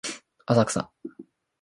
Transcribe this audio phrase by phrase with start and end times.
[0.49, 0.91] 浅草